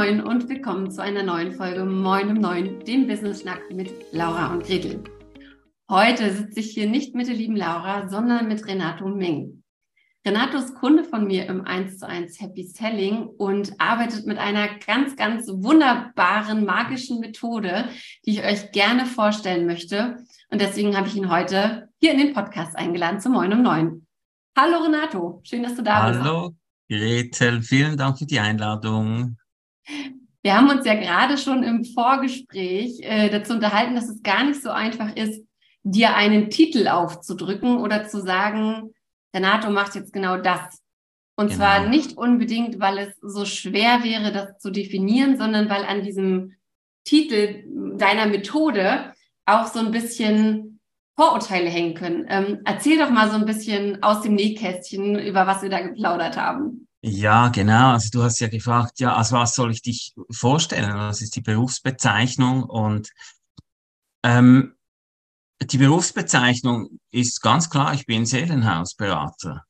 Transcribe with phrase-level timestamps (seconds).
[0.00, 4.50] Moin und willkommen zu einer neuen Folge Moin um Neun, dem Business Schnack mit Laura
[4.50, 5.04] und Gretel.
[5.90, 9.62] Heute sitze ich hier nicht mit der lieben Laura, sondern mit Renato Meng.
[10.26, 14.68] Renato ist Kunde von mir im 1 zu 1 Happy Selling und arbeitet mit einer
[14.78, 17.84] ganz, ganz wunderbaren, magischen Methode,
[18.24, 20.16] die ich euch gerne vorstellen möchte.
[20.48, 24.06] Und deswegen habe ich ihn heute hier in den Podcast eingeladen zum Moin um Neun.
[24.56, 26.24] Hallo Renato, schön, dass du da Hallo, bist.
[26.24, 26.54] Hallo
[26.88, 29.36] Gretel, vielen Dank für die Einladung.
[30.42, 34.62] Wir haben uns ja gerade schon im Vorgespräch äh, dazu unterhalten, dass es gar nicht
[34.62, 35.44] so einfach ist,
[35.82, 38.94] dir einen Titel aufzudrücken oder zu sagen,
[39.34, 40.82] Renato macht jetzt genau das.
[41.36, 41.58] Und genau.
[41.58, 46.54] zwar nicht unbedingt, weil es so schwer wäre, das zu definieren, sondern weil an diesem
[47.04, 47.64] Titel
[47.96, 49.14] deiner Methode
[49.46, 50.80] auch so ein bisschen
[51.16, 52.26] Vorurteile hängen können.
[52.28, 56.36] Ähm, erzähl doch mal so ein bisschen aus dem Nähkästchen, über was wir da geplaudert
[56.36, 56.88] haben.
[57.02, 57.92] Ja, genau.
[57.92, 60.94] Also du hast ja gefragt, ja, als was soll ich dich vorstellen?
[60.94, 62.62] Was ist die Berufsbezeichnung?
[62.64, 63.10] Und
[64.22, 64.74] ähm,
[65.62, 69.64] die Berufsbezeichnung ist ganz klar, ich bin Seelenhausberater.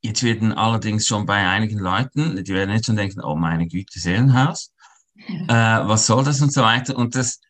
[0.00, 3.98] Jetzt werden allerdings schon bei einigen Leuten, die werden jetzt schon denken, oh meine Güte,
[3.98, 4.72] Seelenhaus,
[5.16, 6.96] äh, was soll das und so weiter.
[6.96, 7.40] Und das,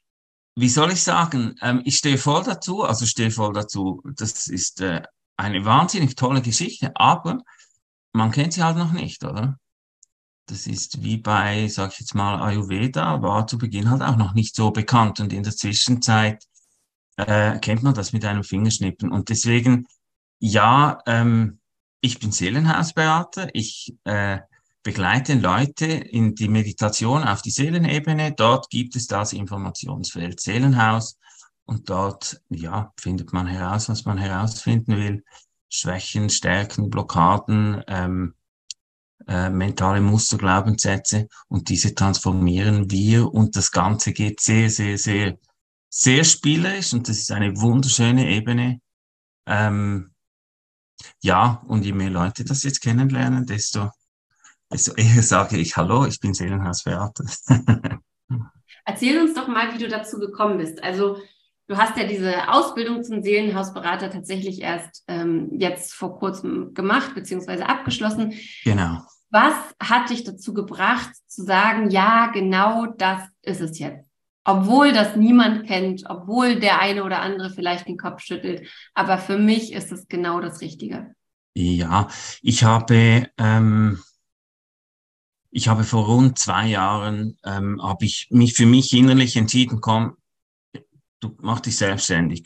[0.57, 4.81] wie soll ich sagen, ähm, ich stehe voll dazu, also stehe voll dazu, das ist
[4.81, 5.03] äh,
[5.37, 7.43] eine wahnsinnig tolle Geschichte, aber
[8.13, 9.59] man kennt sie halt noch nicht, oder?
[10.47, 14.35] Das ist wie bei, sag ich jetzt mal, Ayurveda, war zu Beginn halt auch noch
[14.35, 16.43] nicht so bekannt und in der Zwischenzeit
[17.17, 19.13] äh, kennt man das mit einem Fingerschnippen.
[19.13, 19.87] Und deswegen,
[20.39, 21.61] ja, ähm,
[22.01, 24.39] ich bin Seelenhausberater, ich äh,
[24.83, 28.33] begleite Leute in die Meditation auf die Seelenebene.
[28.33, 31.19] Dort gibt es das Informationsfeld Seelenhaus
[31.65, 35.25] und dort, ja, findet man heraus, was man herausfinden will.
[35.69, 38.35] Schwächen, Stärken, Blockaden, ähm,
[39.27, 45.39] äh, mentale Muster, Glaubenssätze und diese transformieren wir und das Ganze geht sehr, sehr, sehr,
[45.91, 48.81] sehr spielerisch und das ist eine wunderschöne Ebene.
[49.47, 50.15] Ähm,
[51.23, 53.91] ja, und je mehr Leute das jetzt kennenlernen, desto,
[54.71, 57.25] desto eher sage ich Hallo, ich bin Seelenhausbeate.
[58.85, 60.83] Erzähl uns doch mal, wie du dazu gekommen bist.
[60.83, 61.19] Also
[61.69, 67.69] Du hast ja diese Ausbildung zum Seelenhausberater tatsächlich erst ähm, jetzt vor kurzem gemacht beziehungsweise
[67.69, 68.33] abgeschlossen.
[68.65, 69.03] Genau.
[69.31, 74.09] Was hat dich dazu gebracht zu sagen, ja, genau das ist es jetzt?
[74.45, 78.67] Obwohl das niemand kennt, obwohl der eine oder andere vielleicht den Kopf schüttelt.
[78.95, 81.15] Aber für mich ist es genau das Richtige.
[81.53, 82.09] Ja,
[82.41, 83.99] ich habe, ähm,
[85.51, 90.17] ich habe vor rund zwei Jahren, ähm, habe ich mich für mich innerlich entschieden, komm,
[91.21, 92.45] du mach dich selbstständig.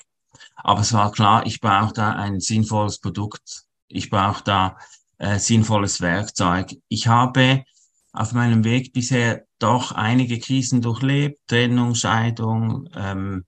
[0.56, 3.64] Aber es war klar, ich brauche da ein sinnvolles Produkt.
[3.88, 4.76] Ich brauche da
[5.18, 6.74] äh, sinnvolles Werkzeug.
[6.88, 7.64] Ich habe
[8.12, 13.44] auf meinem Weg bisher doch einige Krisen durchlebt, Trennung, Scheidung, ähm,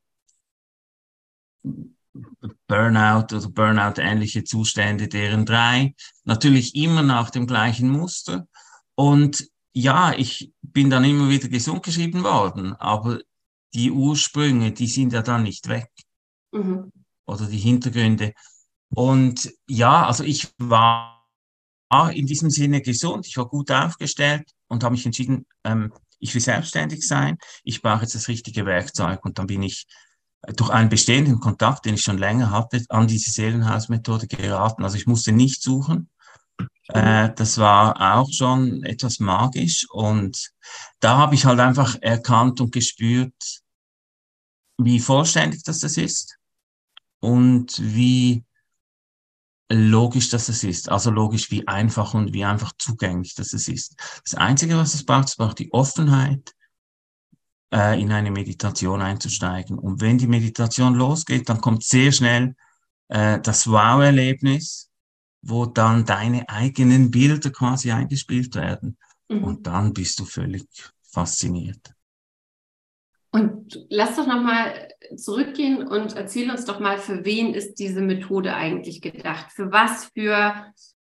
[2.66, 8.46] Burnout oder Burnout-ähnliche Zustände, deren drei, natürlich immer nach dem gleichen Muster.
[8.94, 13.20] Und ja, ich bin dann immer wieder gesund geschrieben worden, aber
[13.74, 15.90] die Ursprünge, die sind ja dann nicht weg.
[16.52, 16.92] Mhm.
[17.26, 18.32] Oder die Hintergründe.
[18.90, 21.20] Und ja, also ich war
[22.12, 26.40] in diesem Sinne gesund, ich war gut aufgestellt und habe mich entschieden, ähm, ich will
[26.40, 29.86] selbstständig sein, ich brauche jetzt das richtige Werkzeug und dann bin ich
[30.56, 34.84] durch einen bestehenden Kontakt, den ich schon länger hatte, an diese Seelenhausmethode geraten.
[34.84, 36.10] Also ich musste nicht suchen.
[36.88, 40.50] Äh, das war auch schon etwas magisch und
[41.00, 43.62] da habe ich halt einfach erkannt und gespürt,
[44.78, 46.38] wie vollständig das, das ist
[47.20, 48.44] und wie
[49.70, 50.90] logisch das es ist.
[50.90, 53.96] Also logisch, wie einfach und wie einfach zugänglich das es ist.
[54.24, 56.54] Das Einzige, was es braucht, es braucht die Offenheit,
[57.74, 59.78] äh, in eine Meditation einzusteigen.
[59.78, 62.54] Und wenn die Meditation losgeht, dann kommt sehr schnell
[63.08, 64.90] äh, das Wow-Erlebnis,
[65.42, 68.96] wo dann deine eigenen Bilder quasi eingespielt werden.
[69.28, 69.44] Mhm.
[69.44, 70.68] Und dann bist du völlig
[71.02, 71.93] fasziniert.
[73.34, 78.54] Und lass doch nochmal zurückgehen und erzähl uns doch mal, für wen ist diese Methode
[78.54, 79.46] eigentlich gedacht?
[79.50, 80.54] Für was für,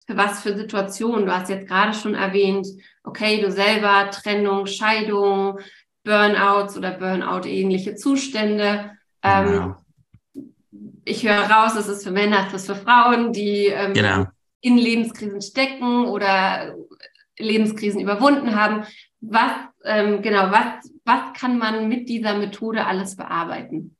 [0.08, 1.26] für was für Situationen?
[1.26, 2.68] Du hast jetzt gerade schon erwähnt,
[3.04, 5.60] okay, du selber, Trennung, Scheidung,
[6.06, 8.92] Burnouts oder Burnout-ähnliche Zustände.
[9.22, 9.76] Genau.
[10.34, 10.46] Ähm,
[11.04, 14.28] ich höre raus, es ist für Männer, es ist für Frauen, die ähm, genau.
[14.62, 16.78] in Lebenskrisen stecken oder
[17.38, 18.86] Lebenskrisen überwunden haben.
[19.20, 19.52] Was,
[19.84, 23.96] ähm, genau, was, was kann man mit dieser Methode alles bearbeiten?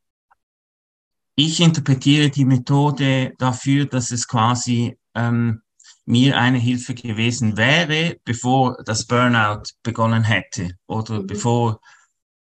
[1.36, 5.62] Ich interpretiere die Methode dafür, dass es quasi ähm,
[6.06, 11.28] mir eine Hilfe gewesen wäre, bevor das Burnout begonnen hätte oder mhm.
[11.28, 11.82] bevor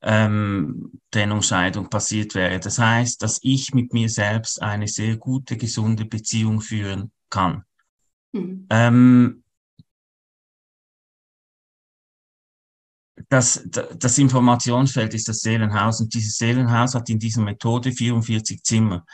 [0.00, 2.60] ähm, Trennungsscheidung passiert wäre.
[2.60, 7.64] Das heißt, dass ich mit mir selbst eine sehr gute, gesunde Beziehung führen kann.
[8.32, 8.66] Mhm.
[8.70, 9.43] Ähm,
[13.28, 19.04] das, das Informationsfeld ist das Seelenhaus und dieses Seelenhaus hat in dieser Methode 44 Zimmer.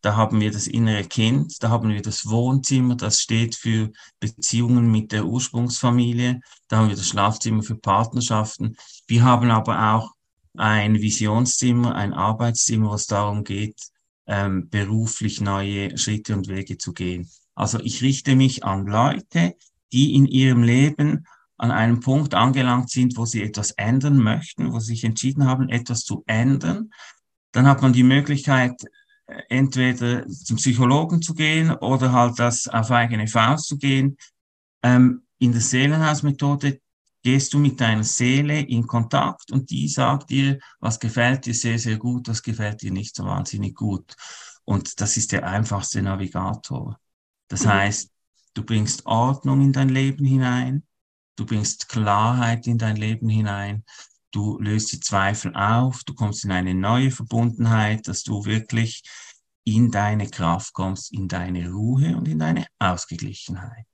[0.00, 4.90] Da haben wir das innere Kind, da haben wir das Wohnzimmer, das steht für Beziehungen
[4.90, 8.76] mit der Ursprungsfamilie, da haben wir das Schlafzimmer für Partnerschaften.
[9.06, 10.12] Wir haben aber auch
[10.56, 13.80] ein Visionszimmer, ein Arbeitszimmer, was darum geht,
[14.26, 17.28] ähm, beruflich neue Schritte und Wege zu gehen.
[17.54, 19.56] Also ich richte mich an Leute,
[19.92, 21.26] die in ihrem Leben
[21.58, 25.68] an einem Punkt angelangt sind, wo sie etwas ändern möchten, wo sie sich entschieden haben,
[25.68, 26.90] etwas zu ändern.
[27.52, 28.80] Dann hat man die Möglichkeit,
[29.26, 34.16] äh, entweder zum Psychologen zu gehen oder halt das auf eigene Faust zu gehen.
[34.82, 36.80] Ähm, in der Seelenhausmethode
[37.22, 41.78] gehst du mit deiner Seele in Kontakt und die sagt dir, was gefällt dir sehr,
[41.78, 44.14] sehr gut, was gefällt dir nicht so wahnsinnig gut.
[44.64, 46.98] Und das ist der einfachste Navigator.
[47.48, 47.70] Das mhm.
[47.70, 48.10] heißt,
[48.54, 50.84] du bringst Ordnung in dein Leben hinein,
[51.38, 53.84] du bringst Klarheit in dein Leben hinein,
[54.32, 59.02] du löst die Zweifel auf, du kommst in eine neue Verbundenheit, dass du wirklich
[59.64, 63.86] in deine Kraft kommst, in deine Ruhe und in deine Ausgeglichenheit.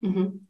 [0.00, 0.48] Mhm.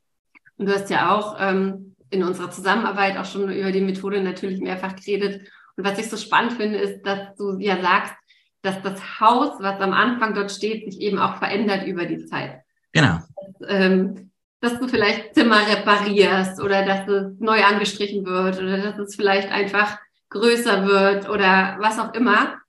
[0.57, 4.61] Und du hast ja auch ähm, in unserer Zusammenarbeit auch schon über die Methode natürlich
[4.61, 5.49] mehrfach geredet.
[5.77, 8.15] Und was ich so spannend finde, ist, dass du ja sagst,
[8.63, 12.63] dass das Haus, was am Anfang dort steht, sich eben auch verändert über die Zeit.
[12.93, 13.19] Genau.
[13.59, 14.32] Dass, ähm,
[14.63, 19.51] dass du vielleicht Zimmer reparierst oder dass es neu angestrichen wird oder dass es vielleicht
[19.51, 19.99] einfach
[20.31, 22.61] größer wird oder was auch immer.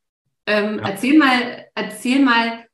[0.48, 0.90] Ähm, ja.
[0.90, 2.66] Erzähl mal, erzähl mal,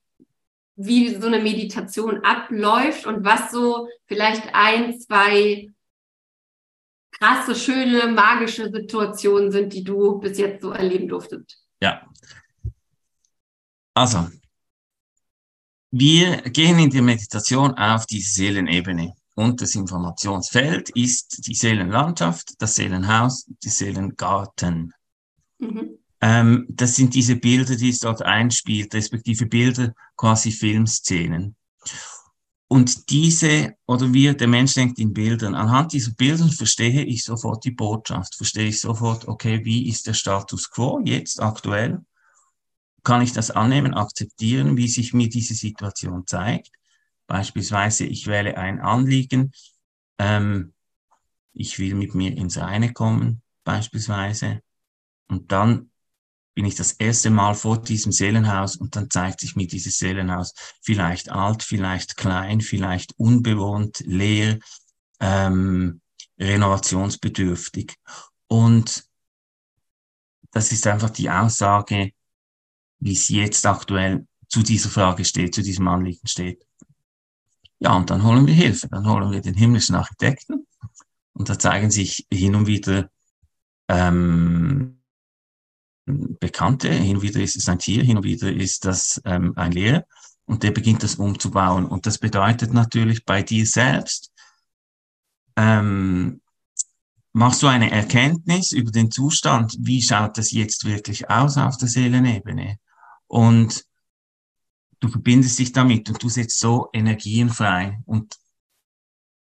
[0.77, 5.69] wie so eine Meditation abläuft und was so vielleicht ein, zwei
[7.11, 11.61] krasse, schöne, magische Situationen sind, die du bis jetzt so erleben durftest.
[11.81, 12.07] Ja.
[13.93, 14.29] Also,
[15.91, 19.13] wir gehen in die Meditation auf die Seelenebene.
[19.35, 24.93] Und das Informationsfeld ist die Seelenlandschaft, das Seelenhaus, die Seelengarten.
[25.59, 25.97] Mhm.
[26.21, 31.55] Ähm, das sind diese Bilder, die es dort einspielt, respektive Bilder, quasi Filmszenen.
[32.67, 35.55] Und diese, oder wir, der Mensch denkt in Bildern.
[35.55, 40.13] Anhand dieser Bilder verstehe ich sofort die Botschaft, verstehe ich sofort, okay, wie ist der
[40.13, 42.01] Status quo jetzt aktuell?
[43.03, 46.71] Kann ich das annehmen, akzeptieren, wie sich mir diese Situation zeigt?
[47.27, 49.51] Beispielsweise, ich wähle ein Anliegen,
[50.17, 50.73] ähm,
[51.53, 54.61] ich will mit mir ins Reine kommen, beispielsweise.
[55.27, 55.91] Und dann
[56.55, 60.53] bin ich das erste Mal vor diesem Seelenhaus und dann zeigt sich mir dieses Seelenhaus
[60.81, 64.59] vielleicht alt, vielleicht klein, vielleicht unbewohnt, leer,
[65.19, 66.01] ähm,
[66.37, 67.95] renovationsbedürftig.
[68.47, 69.05] Und
[70.51, 72.11] das ist einfach die Aussage,
[72.99, 76.65] wie es jetzt aktuell zu dieser Frage steht, zu diesem Anliegen steht.
[77.79, 80.67] Ja, und dann holen wir Hilfe, dann holen wir den himmlischen Architekten
[81.33, 83.09] und da zeigen sich hin und wieder
[83.87, 84.99] ähm,
[86.05, 86.91] Bekannte.
[86.91, 90.05] Hin und wieder ist es ein Tier, hin und wieder ist das ähm, ein Lehrer.
[90.45, 91.85] Und der beginnt das umzubauen.
[91.85, 94.31] Und das bedeutet natürlich bei dir selbst,
[95.55, 96.41] ähm,
[97.33, 101.87] machst du eine Erkenntnis über den Zustand, wie schaut das jetzt wirklich aus auf der
[101.87, 102.79] Seelenebene?
[103.29, 103.85] Und
[104.99, 108.01] du verbindest dich damit und du setzt so Energien frei.
[108.05, 108.35] Und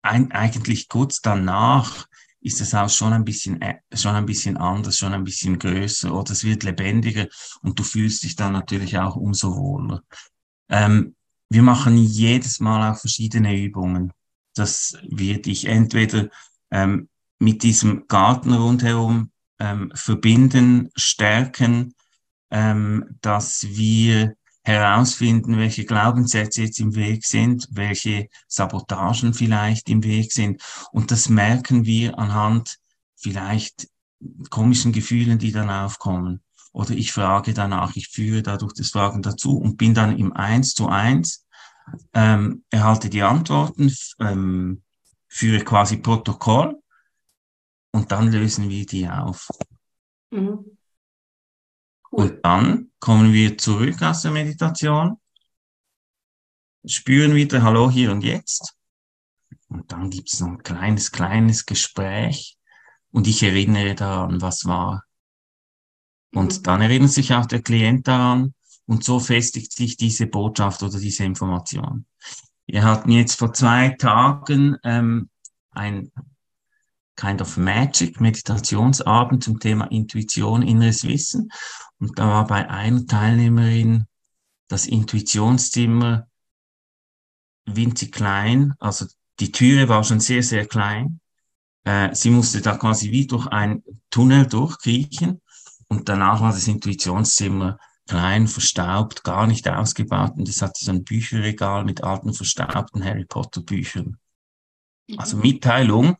[0.02, 2.06] ein, eigentlich kurz danach
[2.40, 6.14] ist das Haus schon ein bisschen, äh, schon ein bisschen anders, schon ein bisschen größer
[6.14, 7.26] oder es wird lebendiger
[7.62, 10.02] und du fühlst dich dann natürlich auch umso wohler.
[10.68, 11.14] Ähm,
[11.48, 14.12] wir machen jedes Mal auch verschiedene Übungen,
[14.54, 16.30] dass wir dich entweder
[16.70, 17.08] ähm,
[17.38, 21.94] mit diesem Garten rundherum ähm, verbinden, stärken,
[22.52, 30.32] ähm, dass wir herausfinden, welche Glaubenssätze jetzt im Weg sind, welche Sabotagen vielleicht im Weg
[30.32, 30.62] sind.
[30.92, 32.78] Und das merken wir anhand
[33.16, 33.88] vielleicht
[34.50, 36.42] komischen Gefühlen, die dann aufkommen.
[36.72, 40.74] Oder ich frage danach, ich führe dadurch das Fragen dazu und bin dann im Eins
[40.74, 41.44] zu eins,
[42.14, 44.82] ähm, erhalte die Antworten, ähm,
[45.26, 46.80] führe quasi Protokoll
[47.90, 49.48] und dann lösen wir die auf.
[50.30, 50.71] Mhm.
[52.12, 52.24] Cool.
[52.24, 55.16] Und dann kommen wir zurück aus der Meditation,
[56.84, 58.76] spüren wieder Hallo hier und jetzt.
[59.68, 62.58] Und dann gibt es noch ein kleines, kleines Gespräch
[63.10, 65.04] und ich erinnere daran, was war.
[66.34, 66.62] Und mhm.
[66.62, 68.54] dann erinnert sich auch der Klient daran
[68.86, 72.06] und so festigt sich diese Botschaft oder diese Information.
[72.66, 75.30] Wir hatten jetzt vor zwei Tagen ähm,
[75.70, 76.12] ein
[77.16, 81.50] Kind of Magic Meditationsabend zum Thema Intuition, inneres Wissen.
[82.02, 84.06] Und da war bei einer Teilnehmerin
[84.66, 86.26] das Intuitionszimmer
[87.64, 89.06] winzig klein, also
[89.38, 91.20] die Türe war schon sehr, sehr klein.
[91.84, 95.40] Äh, sie musste da quasi wie durch ein Tunnel durchkriechen
[95.86, 97.78] und danach war das Intuitionszimmer
[98.08, 103.26] klein, verstaubt, gar nicht ausgebaut und es hatte so ein Bücherregal mit alten, verstaubten Harry
[103.26, 104.18] Potter Büchern.
[105.16, 105.42] Also mhm.
[105.42, 106.16] Mitteilung,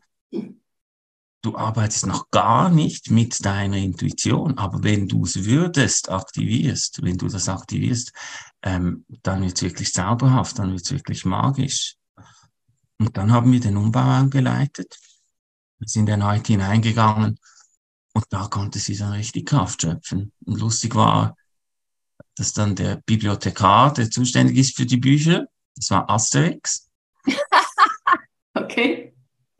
[1.42, 7.18] du arbeitest noch gar nicht mit deiner Intuition, aber wenn du es würdest, aktivierst, wenn
[7.18, 8.12] du das aktivierst,
[8.62, 11.96] ähm, dann wird es wirklich zauberhaft, dann wird es wirklich magisch.
[12.98, 14.96] Und dann haben wir den Umbau angeleitet.
[15.84, 17.40] Sind erneut hineingegangen
[18.12, 20.32] und da konnte sie dann richtig Kraft schöpfen.
[20.44, 21.36] Und lustig war,
[22.36, 26.88] dass dann der Bibliothekar, der zuständig ist für die Bücher, das war Asterix.
[28.54, 29.11] okay.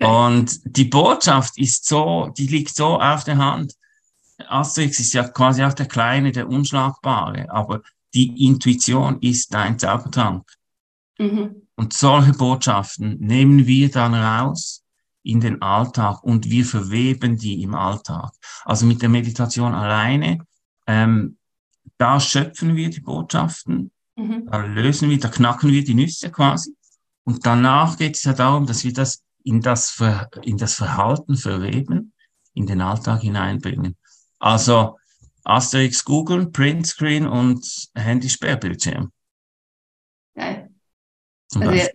[0.06, 3.74] Und die Botschaft ist so, die liegt so auf der Hand.
[4.48, 7.82] Asterix ist ja quasi auch der Kleine, der Unschlagbare, aber
[8.14, 10.44] die Intuition ist dein Zaubertrank.
[11.18, 11.62] Mhm.
[11.76, 14.84] Und solche Botschaften nehmen wir dann raus
[15.22, 18.32] in den Alltag und wir verweben die im Alltag.
[18.64, 20.44] Also mit der Meditation alleine,
[20.86, 21.38] ähm,
[21.96, 24.46] da schöpfen wir die Botschaften, mhm.
[24.50, 26.74] da lösen wir, da knacken wir die Nüsse quasi.
[27.24, 31.36] Und danach geht es ja darum, dass wir das in das, Ver in das Verhalten
[31.36, 32.12] verweben,
[32.54, 33.96] in den Alltag hineinbringen.
[34.38, 34.98] Also
[35.44, 39.12] Asterix googeln, Printscreen und Handy-Sperrbildschirm.
[40.34, 40.70] Geil.
[41.48, 41.90] Sehr,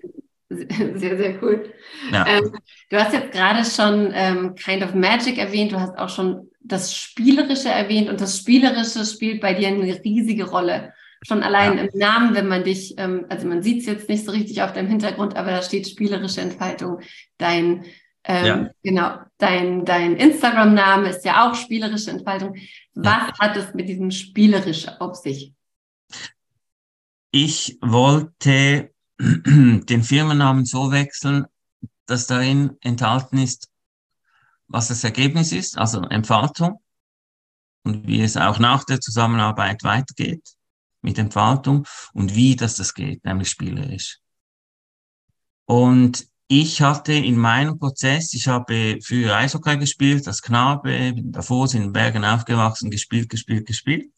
[0.50, 1.74] sehr, sehr cool.
[2.12, 2.26] Ja.
[2.28, 2.58] Ähm,
[2.90, 6.96] du hast jetzt gerade schon ähm, Kind of Magic erwähnt, du hast auch schon das
[6.96, 10.94] Spielerische erwähnt und das Spielerische spielt bei dir eine riesige Rolle.
[11.26, 11.84] Schon allein ja.
[11.84, 14.74] im Namen, wenn man dich, ähm, also man sieht es jetzt nicht so richtig auf
[14.74, 17.02] deinem Hintergrund, aber da steht spielerische Entfaltung.
[17.38, 17.86] Dein,
[18.24, 18.70] ähm, ja.
[18.84, 22.56] genau, dein, dein Instagram-Name ist ja auch spielerische Entfaltung.
[22.94, 23.40] Was ja.
[23.40, 25.54] hat es mit diesem spielerisch auf sich?
[27.32, 31.46] Ich wollte den Firmennamen so wechseln,
[32.06, 33.70] dass darin enthalten ist,
[34.68, 36.80] was das Ergebnis ist, also Entfaltung
[37.84, 40.57] und wie es auch nach der Zusammenarbeit weitergeht
[41.02, 44.20] mit Entfaltung und wie das das geht, nämlich spielerisch.
[45.66, 51.84] Und ich hatte in meinem Prozess, ich habe früher Eishockey gespielt, als Knabe, davor sind
[51.84, 54.12] in Bergen aufgewachsen, gespielt, gespielt, gespielt.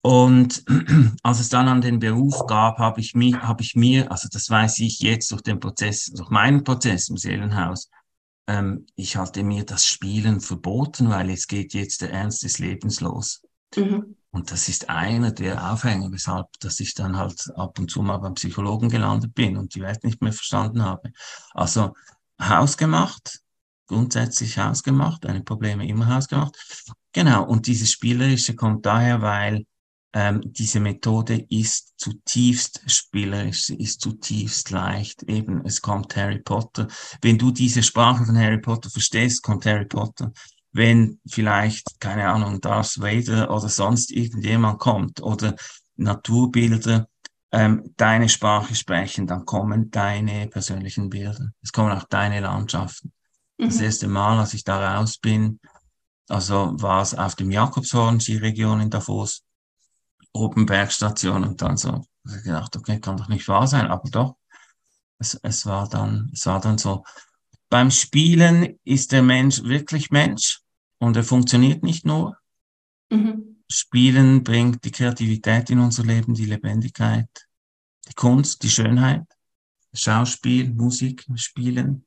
[0.00, 0.64] Und
[1.22, 4.48] als es dann an den Beruf gab, habe ich mir, habe ich mir, also das
[4.48, 7.90] weiß ich jetzt durch den Prozess, durch meinen Prozess im Seelenhaus,
[8.48, 13.00] ähm, ich hatte mir das Spielen verboten, weil es geht jetzt der Ernst des Lebens
[13.00, 13.42] los.
[13.76, 14.16] Mhm.
[14.34, 18.16] Und das ist einer der Aufhänger, weshalb, dass ich dann halt ab und zu mal
[18.16, 21.12] beim Psychologen gelandet bin und die Welt nicht mehr verstanden habe.
[21.52, 21.92] Also
[22.40, 23.40] hausgemacht,
[23.86, 26.56] grundsätzlich hausgemacht, eine Probleme immer hausgemacht.
[27.12, 29.66] Genau, und dieses Spielerische kommt daher, weil
[30.14, 35.24] ähm, diese Methode ist zutiefst spielerisch, sie ist zutiefst leicht.
[35.24, 36.88] Eben, es kommt Harry Potter.
[37.20, 40.32] Wenn du diese Sprache von Harry Potter verstehst, kommt Harry Potter
[40.72, 45.54] wenn vielleicht, keine Ahnung, Darth Vader oder sonst irgendjemand kommt oder
[45.96, 47.08] Naturbilder
[47.52, 51.52] ähm, deine Sprache sprechen, dann kommen deine persönlichen Bilder.
[51.62, 53.12] Es kommen auch deine Landschaften.
[53.58, 53.66] Mhm.
[53.66, 55.60] Das erste Mal, als ich da raus bin,
[56.28, 59.44] also war es auf dem Jakobshorn, Skiregion in Davos,
[60.32, 64.36] oben Bergstation und dann so, ich gedacht, okay, kann doch nicht wahr sein, aber doch.
[65.18, 67.04] Es, es war dann, es war dann so.
[67.68, 70.61] Beim Spielen ist der Mensch wirklich Mensch.
[71.02, 72.38] Und er funktioniert nicht nur.
[73.10, 73.64] Mhm.
[73.68, 77.28] Spielen bringt die Kreativität in unser Leben, die Lebendigkeit,
[78.08, 79.24] die Kunst, die Schönheit,
[79.92, 82.06] Schauspiel, Musik, Spielen.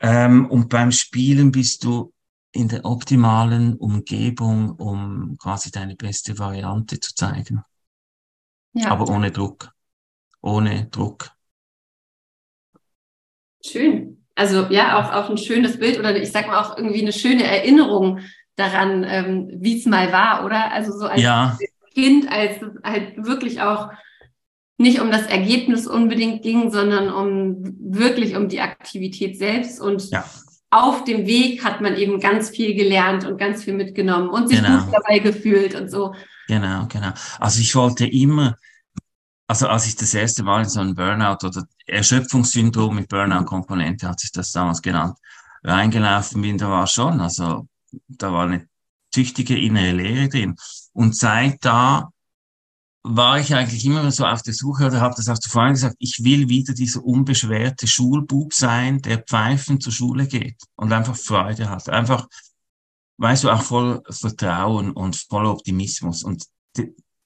[0.00, 2.14] Ähm, und beim Spielen bist du
[2.52, 7.62] in der optimalen Umgebung, um quasi deine beste Variante zu zeigen.
[8.72, 8.92] Ja.
[8.92, 9.70] Aber ohne Druck.
[10.40, 11.30] Ohne Druck.
[13.62, 17.12] Schön also ja, auch, auch ein schönes Bild oder ich sag mal auch irgendwie eine
[17.12, 18.20] schöne Erinnerung
[18.56, 20.72] daran, ähm, wie es mal war, oder?
[20.72, 21.58] Also so als ja.
[21.94, 23.90] Kind, als es halt wirklich auch
[24.78, 30.24] nicht um das Ergebnis unbedingt ging, sondern um wirklich um die Aktivität selbst und ja.
[30.70, 34.62] auf dem Weg hat man eben ganz viel gelernt und ganz viel mitgenommen und sich
[34.62, 34.82] genau.
[34.84, 36.14] gut dabei gefühlt und so.
[36.48, 37.12] Genau, genau.
[37.38, 38.56] Also ich wollte immer
[39.52, 44.18] also als ich das erste Mal in so ein Burnout oder Erschöpfungssyndrom mit Burnout-Komponente hat
[44.18, 45.18] sich das damals genannt,
[45.62, 47.68] reingelaufen bin, da war schon, also
[48.08, 48.66] da war eine
[49.10, 50.56] tüchtige innere Lehre drin.
[50.94, 52.08] Und seit da
[53.02, 56.24] war ich eigentlich immer so auf der Suche oder habe das auch zuvor gesagt, ich
[56.24, 61.90] will wieder dieser unbeschwerte Schulbub sein, der pfeifend zur Schule geht und einfach Freude hat.
[61.90, 62.26] Einfach,
[63.18, 66.22] weißt du, auch voll Vertrauen und voll Optimismus.
[66.22, 66.46] Und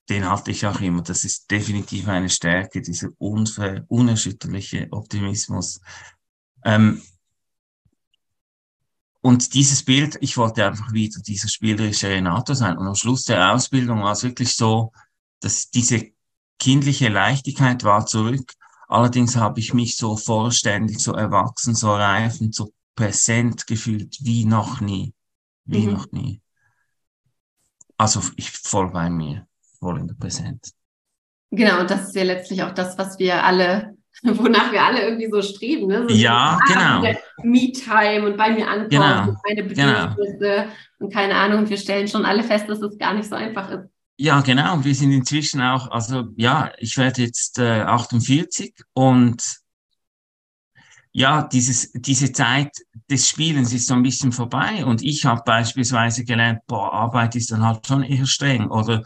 [0.09, 1.03] den hatte ich auch immer.
[1.03, 5.81] Das ist definitiv eine Stärke, dieser unerschütterliche Optimismus.
[6.65, 7.03] Ähm,
[9.21, 12.79] und dieses Bild, ich wollte einfach wieder dieser spielerische Renato sein.
[12.79, 14.93] Und am Schluss der Ausbildung war es wirklich so,
[15.41, 16.13] dass diese
[16.61, 18.53] kindliche Leichtigkeit war zurück.
[18.87, 24.81] Allerdings habe ich mich so vollständig, so erwachsen, so reifend, so präsent gefühlt wie noch
[24.81, 25.13] nie.
[25.65, 25.93] Wie mhm.
[25.93, 26.41] noch nie.
[27.97, 29.47] Also ich voll bei mir,
[29.95, 30.75] in der Präsenz.
[31.51, 35.31] Genau, und das ist ja letztlich auch das, was wir alle, wonach wir alle irgendwie
[35.31, 35.87] so streben.
[35.87, 36.07] Ne?
[36.09, 37.03] So ja, genau.
[37.43, 39.29] Me-Time und bei mir ankommen genau.
[39.29, 40.09] und meine genau.
[40.09, 40.73] Bedürfnisse genau.
[40.99, 41.69] und keine Ahnung.
[41.69, 43.89] Wir stellen schon alle fest, dass es gar nicht so einfach ist.
[44.19, 44.83] Ja, genau.
[44.83, 49.43] Wir sind inzwischen auch, also ja, ich werde jetzt äh, 48 und
[51.13, 52.73] ja, dieses, diese Zeit
[53.11, 57.51] des Spielens ist so ein bisschen vorbei und ich habe beispielsweise gelernt, boah, Arbeit ist
[57.51, 59.03] dann halt schon eher streng oder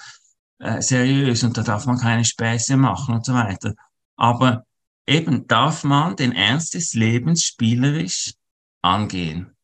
[0.61, 3.75] äh, seriös und da darf man keine Späße machen und so weiter.
[4.17, 4.64] Aber
[5.07, 8.35] eben darf man den Ernst des Lebens spielerisch
[8.83, 9.57] angehen.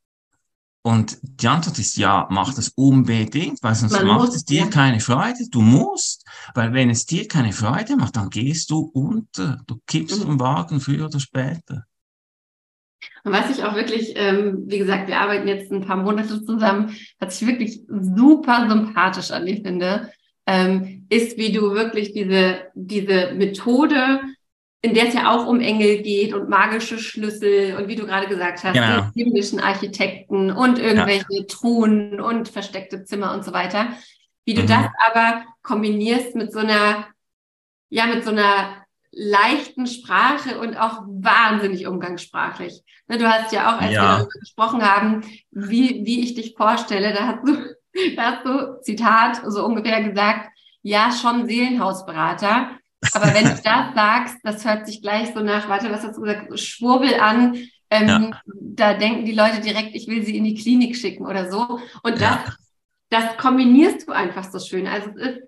[0.82, 4.62] Und die Antwort ist ja, mach das unbedingt, weil sonst Man macht muss, es dir
[4.62, 4.66] ja.
[4.68, 5.48] keine Freude.
[5.50, 6.24] Du musst,
[6.54, 9.60] weil wenn es dir keine Freude macht, dann gehst du unter.
[9.66, 10.22] Du kippst mhm.
[10.22, 11.84] vom Wagen früher oder später.
[13.24, 16.94] Und was ich auch wirklich, ähm, wie gesagt, wir arbeiten jetzt ein paar Monate zusammen,
[17.18, 20.12] was ich wirklich super sympathisch an dir finde,
[20.46, 24.20] ähm, ist, wie du wirklich diese, diese Methode
[24.86, 28.28] in der es ja auch um Engel geht und magische Schlüssel und wie du gerade
[28.28, 29.10] gesagt hast, genau.
[29.14, 31.44] die himmlischen Architekten und irgendwelche ja.
[31.48, 33.88] Truhen und versteckte Zimmer und so weiter.
[34.44, 34.68] Wie du mhm.
[34.68, 37.06] das aber kombinierst mit so einer,
[37.88, 42.82] ja, mit so einer leichten Sprache und auch wahnsinnig umgangssprachlich.
[43.08, 44.02] Ne, du hast ja auch, als ja.
[44.02, 47.56] wir darüber gesprochen haben, wie, wie ich dich vorstelle, da hast du,
[48.16, 50.50] da hast du, Zitat, so ungefähr gesagt,
[50.82, 52.70] ja, schon Seelenhausberater.
[53.12, 56.22] Aber wenn du das sagst, das hört sich gleich so nach, warte, was hast du
[56.22, 57.56] gesagt, Schwurbel an.
[57.90, 58.40] Ähm, ja.
[58.60, 61.80] Da denken die Leute direkt, ich will sie in die Klinik schicken oder so.
[62.02, 62.44] Und das, ja.
[63.10, 64.86] das kombinierst du einfach so schön.
[64.86, 65.42] Also es ist,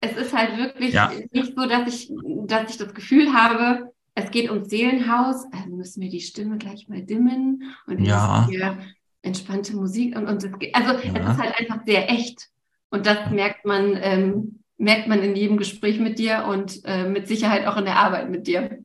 [0.00, 1.12] es ist halt wirklich ja.
[1.32, 2.10] nicht so, dass ich,
[2.46, 6.88] dass ich das Gefühl habe, es geht ums Seelenhaus, also müssen wir die Stimme gleich
[6.88, 8.46] mal dimmen und ja.
[8.48, 8.78] hier
[9.22, 12.48] entspannte Musik und, und es, also es ist halt einfach sehr echt.
[12.90, 17.28] Und das merkt man, ähm, merkt man in jedem Gespräch mit dir und äh, mit
[17.28, 18.82] Sicherheit auch in der Arbeit mit dir.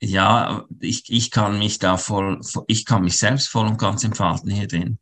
[0.00, 4.50] Ja, ich, ich kann mich da voll, ich kann mich selbst voll und ganz entfalten
[4.50, 4.98] hier drin.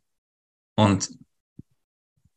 [0.75, 1.09] Und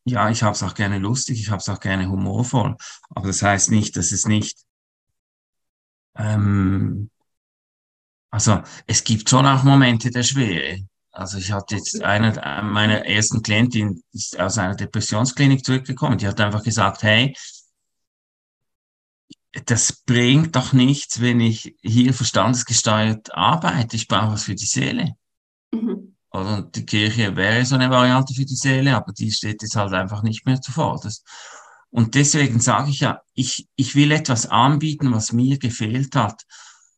[0.05, 2.77] ja, ich habe es auch gerne lustig, ich habe es auch gerne humorvoll.
[3.11, 4.65] Aber das heißt nicht, dass es nicht.
[6.17, 7.11] Ähm,
[8.31, 10.87] also es gibt schon auch Momente der Schwere.
[11.19, 12.31] Also ich hatte jetzt eine
[12.63, 16.17] meiner ersten Klientin ist aus einer Depressionsklinik zurückgekommen.
[16.17, 17.35] Die hat einfach gesagt, hey,
[19.67, 23.97] das bringt doch nichts, wenn ich hier verstandesgesteuert arbeite.
[23.97, 25.17] Ich brauche was für die Seele.
[25.73, 26.15] Mhm.
[26.29, 29.95] Und die Kirche wäre so eine Variante für die Seele, aber die steht jetzt halt
[29.95, 31.27] einfach nicht mehr zuvorderst.
[31.91, 36.45] Und deswegen sage ich ja, ich, ich will etwas anbieten, was mir gefehlt hat.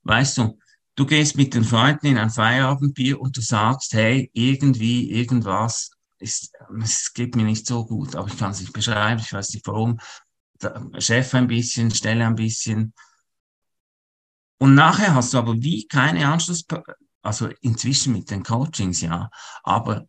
[0.02, 0.58] Weißt du,
[1.00, 6.52] Du gehst mit den Freunden in ein Feierabendbier und du sagst, hey, irgendwie, irgendwas, ist,
[6.82, 9.66] es geht mir nicht so gut, aber ich kann es nicht beschreiben, ich weiß nicht
[9.66, 9.98] warum.
[10.98, 12.92] Chef ein bisschen, Stelle ein bisschen.
[14.58, 16.66] Und nachher hast du aber wie keine Anschluss,
[17.22, 19.30] also inzwischen mit den Coachings, ja,
[19.62, 20.06] aber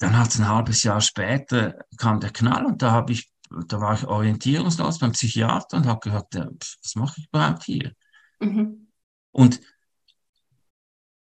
[0.00, 3.32] dann hat es ein halbes Jahr später kam der Knall und da habe ich,
[3.68, 7.94] da war ich orientierungslos beim Psychiater und habe gehört, was mache ich überhaupt hier?
[8.40, 8.88] Mhm.
[9.32, 9.60] Und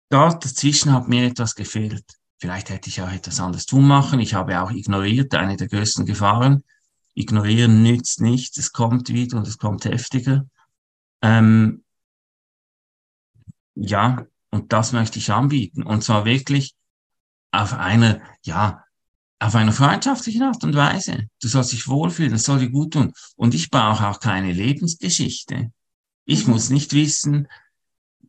[0.09, 2.05] dort dazwischen hat mir etwas gefehlt.
[2.37, 4.19] Vielleicht hätte ich auch etwas anderes tun machen.
[4.19, 6.63] Ich habe auch ignoriert, eine der größten Gefahren.
[7.13, 10.45] Ignorieren nützt nichts, es kommt wieder und es kommt heftiger.
[11.21, 11.85] Ähm,
[13.73, 15.83] ja, und das möchte ich anbieten.
[15.83, 16.75] Und zwar wirklich
[17.51, 18.83] auf einer, ja,
[19.39, 21.27] auf einer freundschaftlichen Art und Weise.
[21.41, 23.13] Du sollst dich wohlfühlen, das soll dir gut tun.
[23.35, 25.71] Und ich brauche auch keine Lebensgeschichte.
[26.25, 26.53] Ich mhm.
[26.53, 27.47] muss nicht wissen,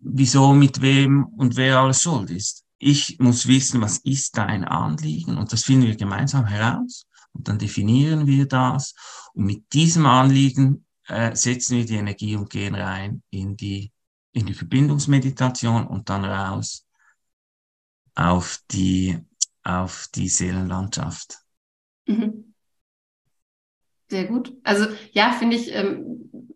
[0.00, 2.64] wieso, mit wem und wer alles schuld ist.
[2.78, 7.58] Ich muss wissen, was ist dein Anliegen und das finden wir gemeinsam heraus und dann
[7.58, 8.94] definieren wir das
[9.32, 13.92] und mit diesem Anliegen äh, setzen wir die Energie und gehen rein in die,
[14.32, 16.86] in die Verbindungsmeditation und dann raus
[18.14, 19.18] auf die,
[19.62, 21.38] auf die Seelenlandschaft.
[22.06, 22.54] Mhm.
[24.08, 24.56] Sehr gut.
[24.62, 26.55] Also ja, finde ich, ähm,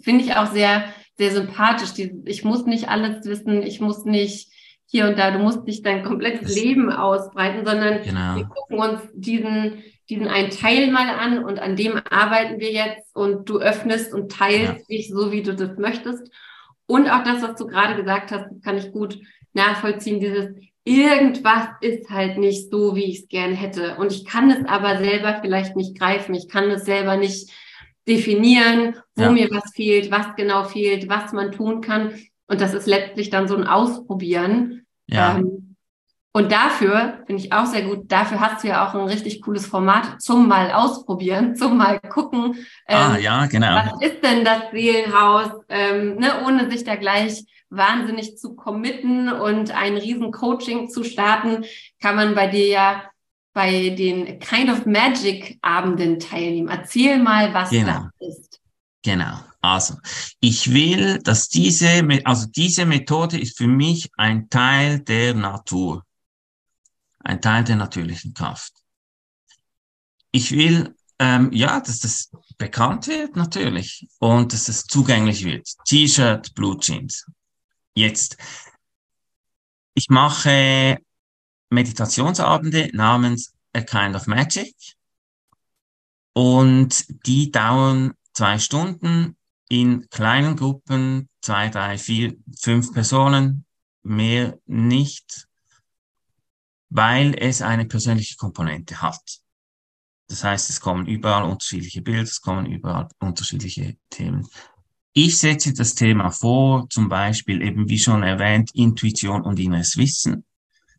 [0.00, 0.84] finde ich auch sehr,
[1.16, 1.92] sehr sympathisch.
[1.92, 4.50] Die, ich muss nicht alles wissen, ich muss nicht
[4.86, 8.36] hier und da, du musst nicht dein komplettes das Leben ausbreiten, sondern genau.
[8.36, 13.14] wir gucken uns diesen, diesen einen Teil mal an und an dem arbeiten wir jetzt
[13.14, 14.96] und du öffnest und teilst ja.
[14.96, 16.28] dich so, wie du das möchtest.
[16.86, 19.16] Und auch das, was du gerade gesagt hast, kann ich gut
[19.52, 20.48] nachvollziehen, dieses
[20.84, 23.94] irgendwas ist halt nicht so, wie ich es gerne hätte.
[23.96, 26.34] Und ich kann es aber selber vielleicht nicht greifen.
[26.34, 27.50] Ich kann es selber nicht
[28.10, 29.30] definieren, wo ja.
[29.30, 32.12] mir was fehlt, was genau fehlt, was man tun kann.
[32.48, 34.84] Und das ist letztlich dann so ein Ausprobieren.
[35.06, 35.36] Ja.
[35.36, 35.76] Ähm,
[36.32, 39.66] und dafür finde ich auch sehr gut, dafür hast du ja auch ein richtig cooles
[39.66, 42.56] Format zum mal ausprobieren, zum mal gucken.
[42.86, 43.74] Ähm, ah, ja, genau.
[43.74, 49.70] Was ist denn das Seelenhaus, ähm, ne, ohne sich da gleich wahnsinnig zu committen und
[49.70, 51.64] ein riesen Coaching zu starten,
[52.00, 53.02] kann man bei dir ja
[53.52, 56.68] bei den Kind of Magic Abenden teilnehmen.
[56.68, 58.08] Erzähl mal, was genau.
[58.18, 58.60] das ist.
[59.02, 59.40] Genau.
[59.62, 59.98] Also,
[60.40, 66.04] ich will, dass diese, also diese Methode ist für mich ein Teil der Natur.
[67.18, 68.72] Ein Teil der natürlichen Kraft.
[70.32, 74.08] Ich will, ähm, ja, dass das bekannt wird, natürlich.
[74.18, 75.68] Und dass es zugänglich wird.
[75.84, 77.26] T-Shirt, Blue Jeans.
[77.94, 78.38] Jetzt.
[79.94, 80.98] Ich mache
[81.70, 84.74] Meditationsabende namens A Kind of Magic.
[86.32, 89.36] Und die dauern zwei Stunden
[89.68, 93.64] in kleinen Gruppen, zwei, drei, vier, fünf Personen,
[94.02, 95.48] mehr nicht,
[96.88, 99.40] weil es eine persönliche Komponente hat.
[100.28, 104.46] Das heißt, es kommen überall unterschiedliche Bilder, es kommen überall unterschiedliche Themen.
[105.12, 110.44] Ich setze das Thema vor, zum Beispiel eben wie schon erwähnt, Intuition und inneres Wissen.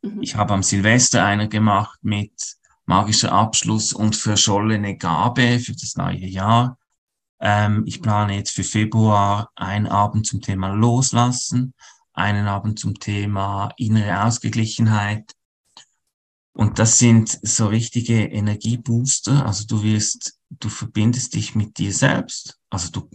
[0.01, 0.21] Mhm.
[0.21, 6.25] Ich habe am Silvester einer gemacht mit magischer Abschluss und verschollene Gabe für das neue
[6.25, 6.77] Jahr.
[7.39, 11.73] Ähm, ich plane jetzt für Februar einen Abend zum Thema Loslassen,
[12.13, 15.31] einen Abend zum Thema innere Ausgeglichenheit.
[16.53, 19.45] Und das sind so richtige Energiebooster.
[19.45, 22.59] Also du wirst, du verbindest dich mit dir selbst.
[22.69, 23.09] Also du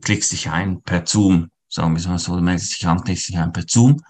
[0.00, 3.36] klickst dich ein per Zoom, sagen wir mal so, du meldest dich an, klickst dich
[3.36, 4.00] ein per Zoom.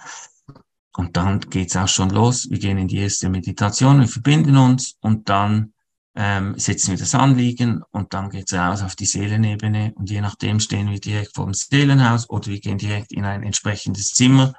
[0.97, 2.49] Und dann geht's auch schon los.
[2.49, 5.73] Wir gehen in die erste Meditation, wir verbinden uns und dann
[6.15, 10.61] ähm, setzen wir das Anliegen und dann geht's raus auf die Seelenebene und je nachdem
[10.61, 14.55] stehen wir direkt vor dem Seelenhaus oder wir gehen direkt in ein entsprechendes Zimmer,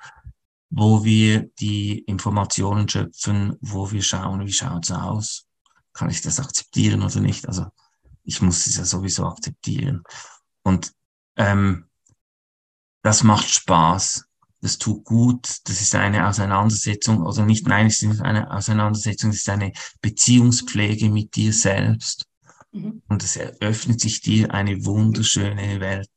[0.70, 5.46] wo wir die Informationen schöpfen, wo wir schauen, wie schaut's aus,
[5.94, 7.48] kann ich das akzeptieren oder nicht.
[7.48, 7.68] Also
[8.24, 10.04] ich muss es ja sowieso akzeptieren.
[10.64, 10.92] Und
[11.38, 11.86] ähm,
[13.04, 14.26] das macht Spaß
[14.66, 19.30] das tut gut, das ist eine Auseinandersetzung, oder nicht, nein, es ist nicht eine Auseinandersetzung,
[19.30, 22.26] es ist eine Beziehungspflege mit dir selbst.
[22.72, 23.04] Mhm.
[23.08, 26.10] Und es eröffnet sich dir eine wunderschöne Welt.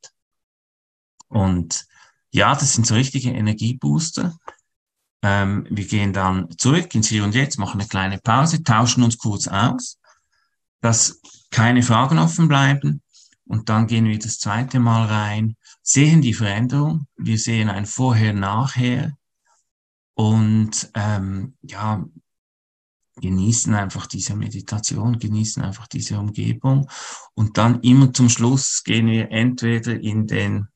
[1.28, 1.86] Und
[2.30, 4.38] ja, das sind so richtige Energiebooster.
[5.20, 9.18] Ähm, wir gehen dann zurück ins Hier und Jetzt, machen eine kleine Pause, tauschen uns
[9.18, 9.98] kurz aus,
[10.80, 13.02] dass keine Fragen offen bleiben.
[13.44, 15.56] Und dann gehen wir das zweite Mal rein
[15.88, 19.16] sehen die Veränderung, wir sehen ein Vorher-Nachher
[20.14, 22.04] und ähm, ja,
[23.16, 26.90] genießen einfach diese Meditation, genießen einfach diese Umgebung.
[27.34, 30.68] Und dann immer zum Schluss gehen wir entweder in den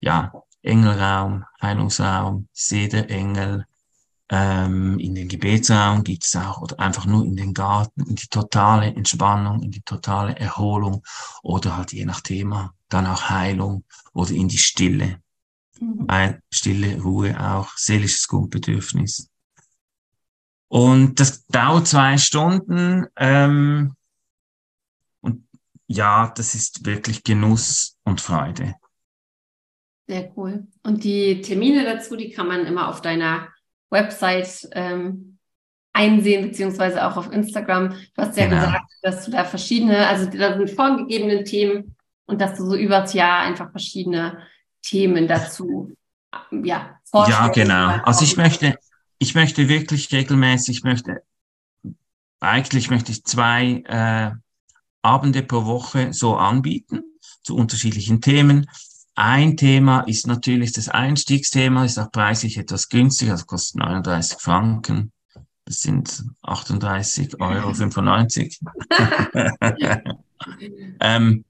[0.00, 3.66] ja, Engelraum, Heilungsraum, See der Engel,
[4.30, 8.26] ähm, in den Gebetsraum gibt es auch oder einfach nur in den Garten, in die
[8.26, 11.04] totale Entspannung, in die totale Erholung
[11.44, 15.20] oder halt je nach Thema dann auch Heilung oder in die Stille.
[15.80, 16.08] Mhm.
[16.08, 19.28] Weil Stille, Ruhe auch seelisches Grundbedürfnis.
[20.68, 23.06] Und das dauert zwei Stunden.
[23.16, 23.94] Ähm,
[25.20, 25.48] und
[25.86, 28.74] ja, das ist wirklich Genuss und Freude.
[30.06, 30.66] Sehr cool.
[30.82, 33.48] Und die Termine dazu, die kann man immer auf deiner
[33.90, 35.38] Website ähm,
[35.92, 37.90] einsehen, beziehungsweise auch auf Instagram.
[37.90, 38.66] Du hast ja genau.
[38.66, 41.96] gesagt, dass du da verschiedene, also da sind vorgegebene Themen
[42.28, 44.38] und dass du so übers Jahr einfach verschiedene
[44.82, 45.96] Themen dazu
[46.50, 47.00] ja.
[47.12, 47.88] Ja, genau.
[48.04, 48.78] Also ich möchte,
[49.18, 51.22] ich möchte wirklich regelmäßig, ich möchte,
[52.40, 54.30] eigentlich möchte ich zwei äh,
[55.02, 57.02] Abende pro Woche so anbieten
[57.42, 58.68] zu unterschiedlichen Themen.
[59.14, 65.12] Ein Thema ist natürlich das Einstiegsthema, ist auch preislich etwas günstiger, also kostet 39 Franken.
[65.64, 68.74] Das sind 38,95 Euro.
[71.00, 71.44] ähm,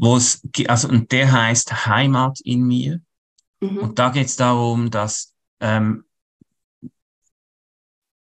[0.00, 3.02] wo es, also, und der heißt Heimat in mir.
[3.60, 3.78] Mhm.
[3.78, 6.04] Und da geht es darum, dass, ähm,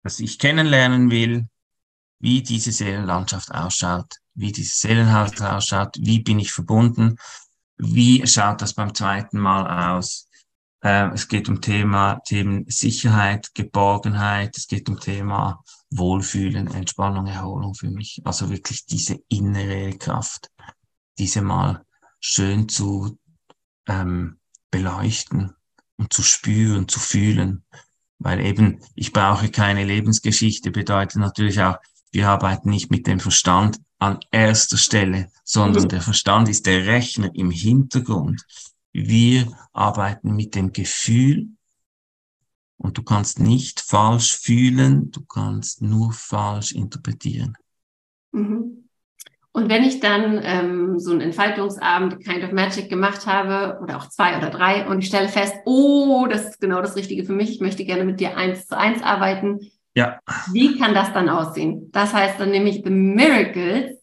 [0.02, 1.48] dass ich kennenlernen will,
[2.20, 7.18] wie diese Seelenlandschaft ausschaut, wie dieses Seelenhaus ausschaut, wie bin ich verbunden,
[7.78, 10.28] wie schaut das beim zweiten Mal aus.
[10.84, 17.76] Äh, es geht um Thema, Themen Sicherheit, Geborgenheit, es geht um Thema Wohlfühlen, Entspannung, Erholung
[17.76, 18.20] für mich.
[18.24, 20.50] Also wirklich diese innere Kraft,
[21.18, 21.86] diese mal
[22.20, 23.18] schön zu
[23.88, 24.38] ähm,
[24.70, 25.54] beleuchten
[25.98, 27.64] und zu spüren, zu fühlen.
[28.20, 31.78] Weil eben, ich brauche keine Lebensgeschichte, bedeutet natürlich auch,
[32.12, 37.34] wir arbeiten nicht mit dem Verstand an erster Stelle, sondern der Verstand ist der Rechner
[37.34, 38.44] im Hintergrund.
[38.92, 41.50] Wir arbeiten mit dem Gefühl
[42.78, 47.56] und du kannst nicht falsch fühlen, du kannst nur falsch interpretieren.
[48.32, 48.90] Mhm.
[49.54, 54.08] Und wenn ich dann ähm, so einen Entfaltungsabend Kind of Magic gemacht habe oder auch
[54.08, 57.52] zwei oder drei und ich stelle fest, oh, das ist genau das Richtige für mich,
[57.52, 59.60] ich möchte gerne mit dir eins zu eins arbeiten,
[59.94, 60.20] ja.
[60.54, 61.90] Wie kann das dann aussehen?
[61.92, 63.98] Das heißt dann nämlich The Miracles.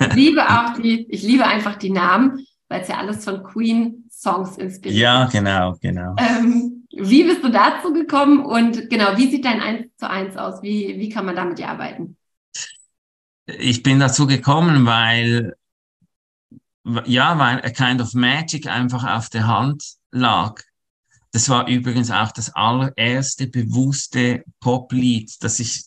[0.00, 4.04] Ich liebe auch die, ich liebe einfach die Namen, weil es ja alles von Queen
[4.10, 5.00] Songs inspiriert.
[5.00, 6.14] Ja, genau, genau.
[6.18, 10.62] Ähm, wie bist du dazu gekommen und genau, wie sieht dein Eins zu eins aus?
[10.62, 12.16] Wie, wie kann man damit arbeiten?
[13.56, 15.56] Ich bin dazu gekommen, weil,
[17.06, 20.60] ja, weil A Kind of Magic einfach auf der Hand lag.
[21.30, 25.86] Das war übrigens auch das allererste bewusste Poplied, das ich,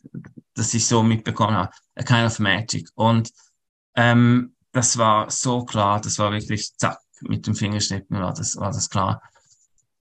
[0.56, 1.71] das ich so mitbekommen habe.
[1.95, 2.89] A Kind of Magic.
[2.95, 3.32] Und
[3.95, 8.71] ähm, das war so klar, das war wirklich zack, mit dem Fingerschnippen war das, war
[8.71, 9.21] das klar.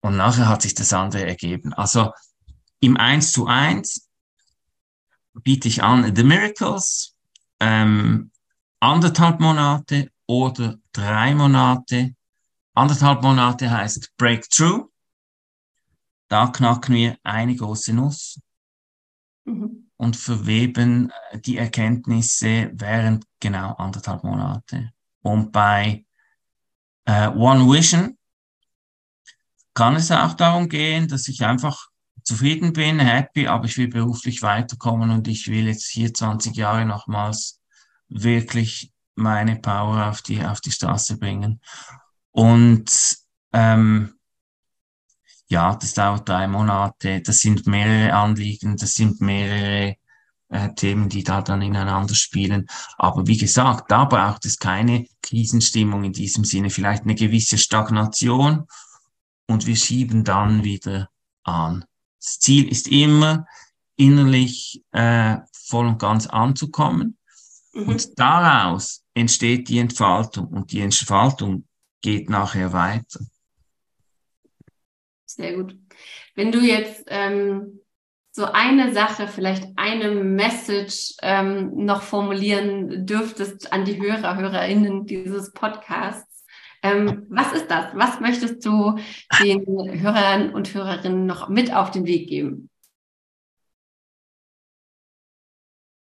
[0.01, 1.75] Und nachher hat sich das andere ergeben.
[1.75, 2.13] Also
[2.81, 4.09] im 1 zu 1
[5.35, 7.15] biete ich an The Miracles,
[7.61, 8.31] ähm,
[8.81, 12.15] anderthalb Monate oder drei Monate.
[12.75, 14.89] Anderthalb Monate heißt Breakthrough.
[16.29, 18.41] Da knacken wir eine große Nuss
[19.45, 19.91] mhm.
[19.97, 21.13] und verweben
[21.45, 24.93] die Erkenntnisse während genau anderthalb Monate.
[25.23, 26.07] Und bei
[27.05, 28.17] äh, One Vision
[29.75, 31.90] kann es auch darum gehen, dass ich einfach
[32.31, 36.85] zufrieden bin, happy, aber ich will beruflich weiterkommen und ich will jetzt hier 20 Jahre
[36.85, 37.61] nochmals
[38.09, 41.61] wirklich meine Power auf die, auf die Straße bringen.
[42.31, 43.19] Und
[43.53, 44.15] ähm,
[45.49, 49.97] ja, das dauert drei Monate, das sind mehrere Anliegen, das sind mehrere
[50.51, 52.69] äh, Themen, die da dann ineinander spielen.
[52.97, 58.69] Aber wie gesagt, da braucht es keine Krisenstimmung in diesem Sinne, vielleicht eine gewisse Stagnation
[59.49, 61.09] und wir schieben dann wieder
[61.43, 61.85] an.
[62.21, 63.47] Das Ziel ist immer,
[63.97, 67.19] innerlich äh, voll und ganz anzukommen.
[67.73, 67.89] Mhm.
[67.89, 71.67] Und daraus entsteht die Entfaltung und die Entfaltung
[72.03, 73.21] geht nachher weiter.
[75.27, 75.79] Sehr gut.
[76.35, 77.81] Wenn du jetzt ähm,
[78.33, 85.53] so eine Sache, vielleicht eine Message ähm, noch formulieren dürftest an die Hörer, Hörerinnen dieses
[85.53, 86.30] Podcasts,
[86.83, 87.95] ähm, was ist das?
[87.95, 88.99] Was möchtest du
[89.43, 89.65] den
[90.01, 92.71] Hörern und Hörerinnen noch mit auf den Weg geben?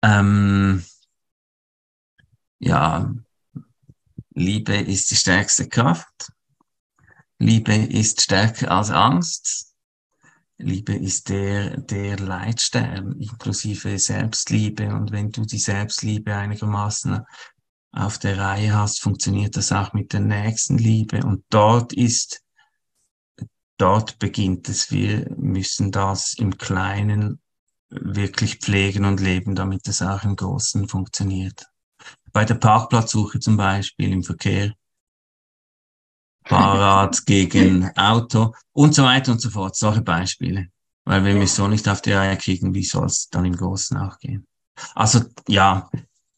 [0.02, 0.84] Ähm,
[2.58, 3.12] ja,
[4.34, 6.32] Liebe ist die stärkste Kraft.
[7.38, 9.74] Liebe ist stärker als Angst.
[10.58, 14.88] Liebe ist der, der Leitstern, inklusive Selbstliebe.
[14.88, 17.20] Und wenn du die Selbstliebe einigermaßen
[17.96, 21.24] auf der Reihe hast, funktioniert das auch mit der nächsten Liebe.
[21.24, 22.42] Und dort ist,
[23.78, 24.90] dort beginnt es.
[24.90, 27.40] Wir müssen das im Kleinen
[27.88, 31.66] wirklich pflegen und leben, damit es auch im Großen funktioniert.
[32.32, 34.74] Bei der Parkplatzsuche zum Beispiel im Verkehr
[36.44, 39.74] Fahrrad gegen Auto und so weiter und so fort.
[39.76, 40.68] Solche Beispiele.
[41.04, 43.56] Weil wenn wir es so nicht auf die Reihe kriegen, wie soll es dann im
[43.56, 44.46] Großen auch gehen?
[44.94, 45.88] Also ja,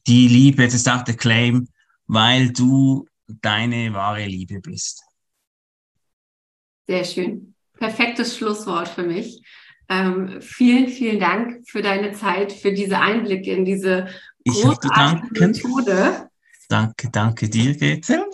[0.09, 1.68] die Liebe, das ist auch der Claim,
[2.07, 5.05] weil du deine wahre Liebe bist.
[6.87, 7.55] Sehr schön.
[7.75, 9.42] Perfektes Schlusswort für mich.
[9.90, 14.09] Ähm, vielen, vielen Dank für deine Zeit, für diese Einblicke in diese
[14.47, 16.31] großartige Methode.
[16.68, 18.25] Danke, danke dir, Gretel.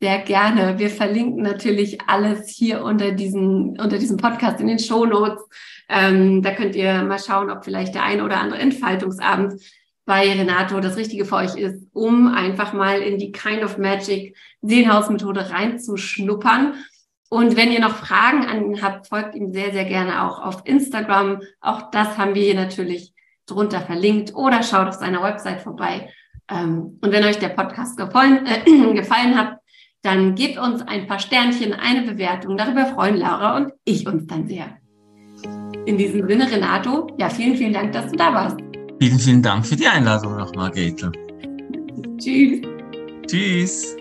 [0.00, 0.78] Sehr gerne.
[0.78, 5.42] Wir verlinken natürlich alles hier unter diesem, unter diesem Podcast in den Show Notes.
[5.88, 9.60] Ähm, da könnt ihr mal schauen, ob vielleicht der eine oder andere Entfaltungsabend
[10.08, 14.34] bei Renato das Richtige für euch ist, um einfach mal in die Kind of Magic
[14.62, 16.72] Seelenhausmethode reinzuschnuppern.
[17.28, 20.62] Und wenn ihr noch Fragen an ihn habt, folgt ihm sehr, sehr gerne auch auf
[20.64, 21.42] Instagram.
[21.60, 23.12] Auch das haben wir hier natürlich
[23.44, 26.10] drunter verlinkt oder schaut auf seiner Website vorbei.
[26.50, 29.58] Ähm, und wenn euch der Podcast gefallen, äh, gefallen hat,
[30.00, 32.56] dann gebt uns ein paar Sternchen, eine Bewertung.
[32.56, 34.78] Darüber freuen Laura und ich uns dann sehr.
[35.84, 38.67] In diesem Sinne, Renato, ja, vielen, vielen Dank, dass du da warst.
[39.00, 41.12] Vielen, vielen Dank für die Einladung nochmal, Gretel.
[42.18, 42.62] Tschüss.
[43.28, 43.97] Tschüss.